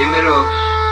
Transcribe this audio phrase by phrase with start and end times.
[0.00, 0.46] primeros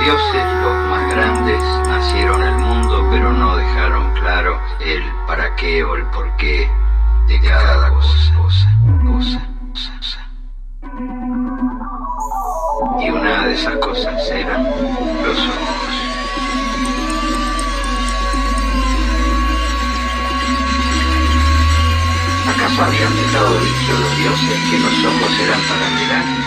[0.05, 5.97] dioses, los más grandes, nacieron al mundo, pero no dejaron claro el para qué o
[5.97, 6.71] el por qué
[7.27, 8.35] de cada cosa.
[8.37, 8.69] cosa,
[9.07, 9.41] cosa,
[9.73, 10.21] cosa.
[13.01, 15.95] Y una de esas cosas eran los ojos.
[22.55, 26.38] ¿Acaso habían dejado dicho los dioses que los ojos eran para mirar?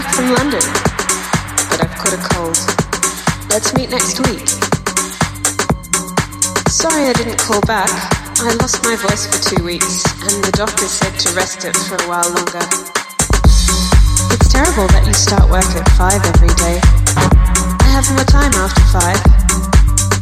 [0.00, 0.64] Back from London.
[1.68, 2.56] But I've caught a cold.
[3.52, 4.48] Let's meet next week.
[6.68, 7.90] Sorry I didn't call back.
[8.40, 12.00] I lost my voice for two weeks, and the doctor said to rest it for
[12.00, 12.64] a while longer.
[14.32, 16.80] It's terrible that you start work at five every day.
[17.84, 19.20] I have more time after five.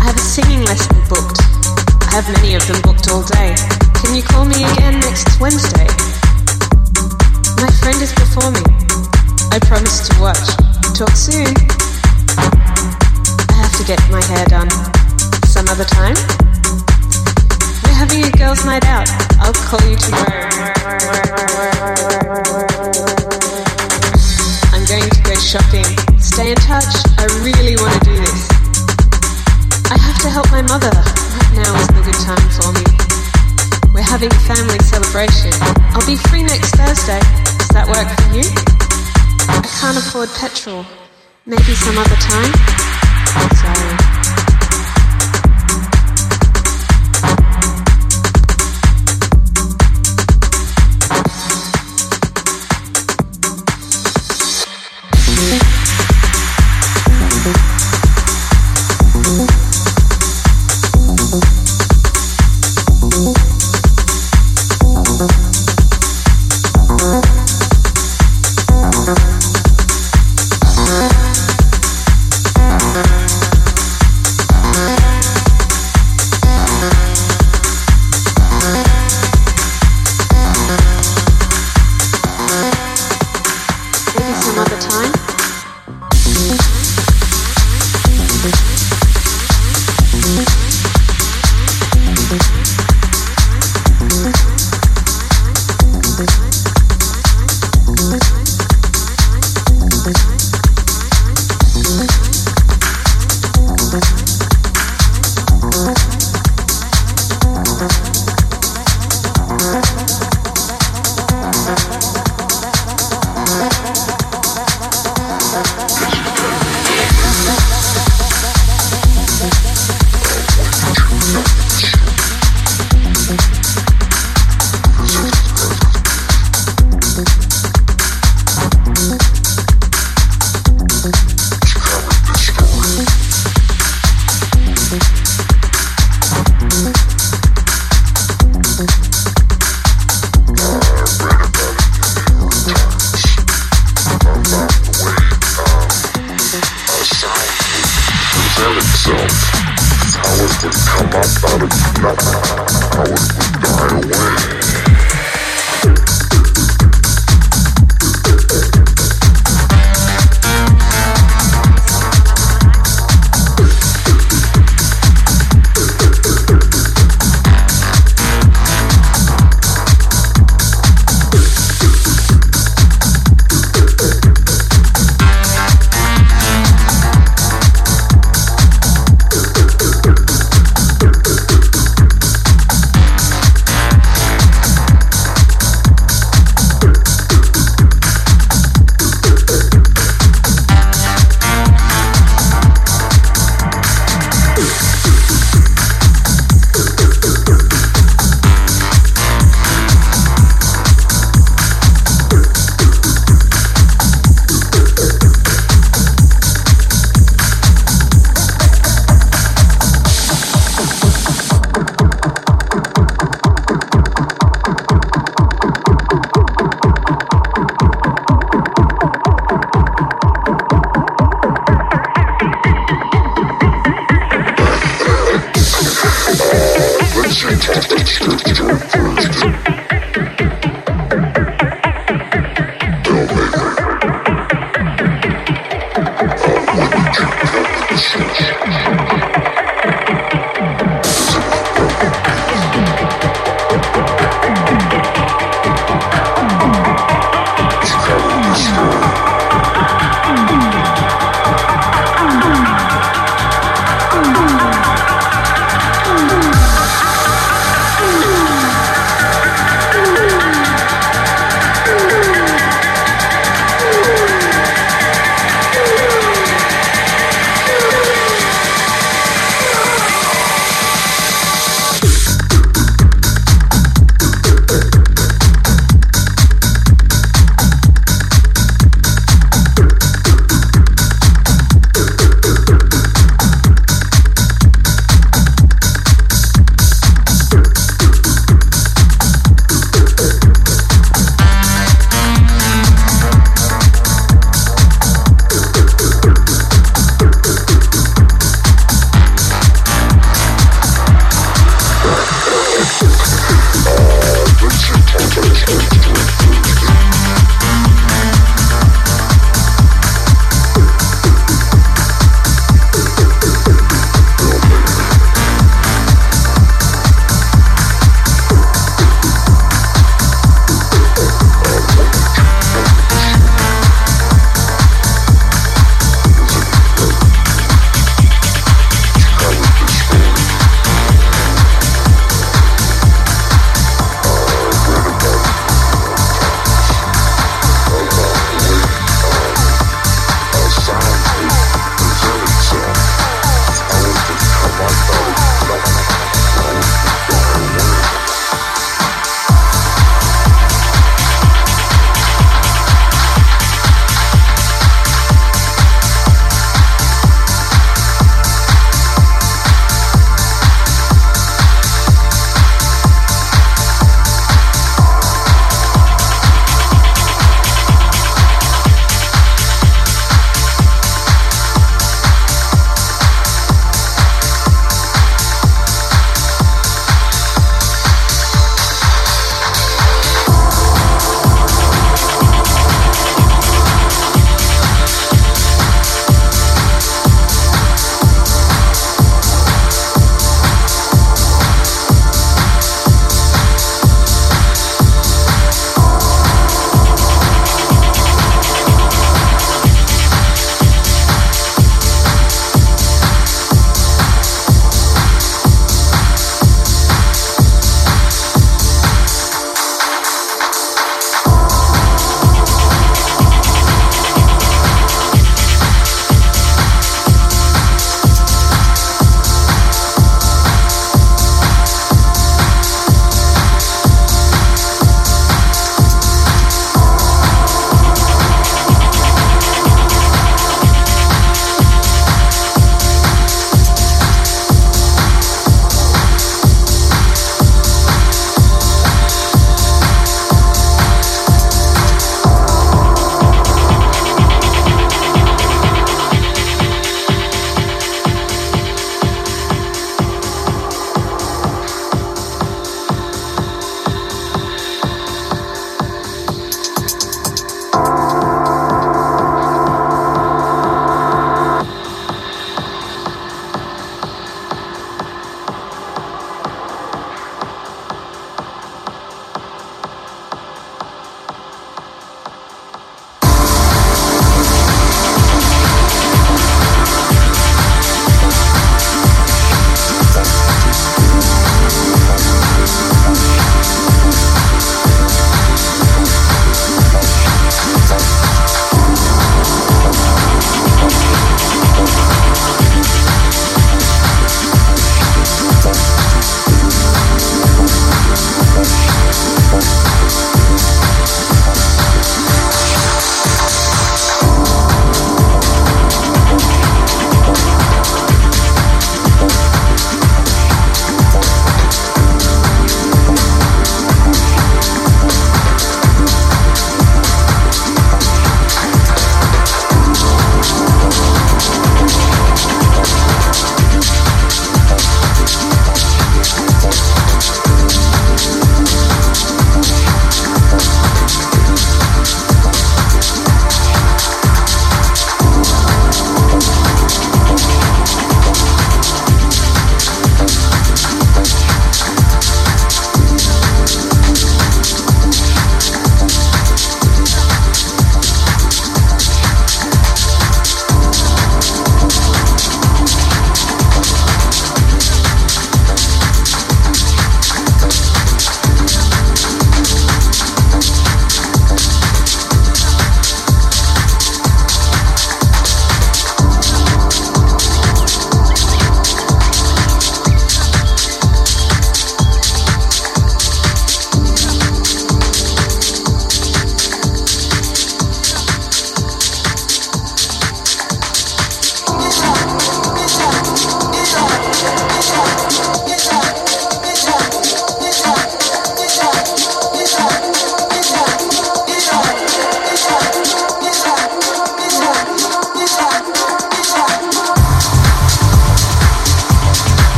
[0.00, 1.40] I have a singing lesson booked.
[2.12, 3.56] I have many of them booked all day.
[3.96, 5.88] Can you call me again next Wednesday?
[7.56, 8.81] My friend is performing.
[9.52, 10.48] I promise to watch.
[10.96, 11.52] Talk soon.
[12.40, 14.70] I have to get my hair done.
[15.44, 16.16] Some other time?
[17.84, 19.12] We're having a girls' night out.
[19.44, 20.48] I'll call you tomorrow.
[24.72, 25.84] I'm going to go shopping.
[26.16, 26.88] Stay in touch.
[27.20, 28.48] I really want to do this.
[29.92, 30.96] I have to help my mother.
[30.96, 32.88] Right now isn't a good time for me.
[33.92, 35.52] We're having a family celebration.
[35.92, 37.20] I'll be free next Thursday.
[37.60, 38.48] Does that work for you?
[39.48, 40.84] I can't afford petrol.
[41.46, 42.52] Maybe some other time?
[43.56, 44.01] Sorry.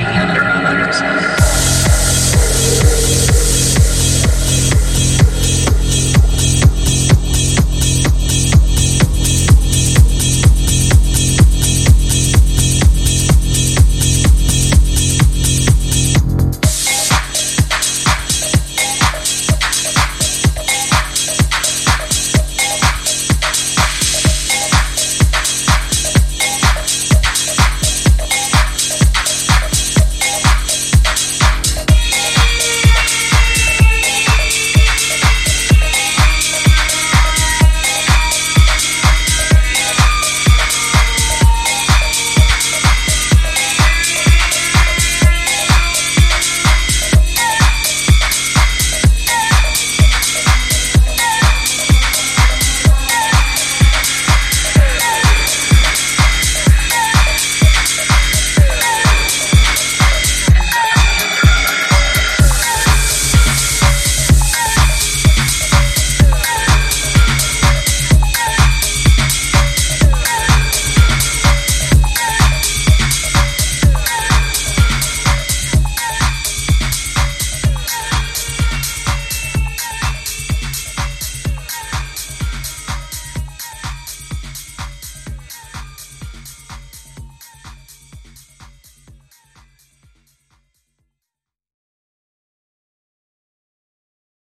[0.00, 0.37] And ducking